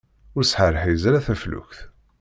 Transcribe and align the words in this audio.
Ur 0.35 0.43
sḥerḥiz 0.45 1.03
ara 1.09 1.25
taflukt! 1.25 1.79